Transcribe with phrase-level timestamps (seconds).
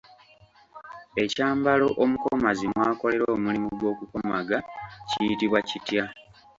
[1.23, 4.57] Ekyambalo omukomazi mwakolera omulimu gw’okukomaga
[5.09, 6.03] kiyitibwa kitya?